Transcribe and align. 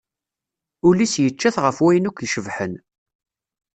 Ul-is 0.87 1.15
yeččat 1.23 1.57
ɣef 1.65 1.77
wayen 1.83 2.09
akk 2.09 2.19
icebḥen. 2.25 2.73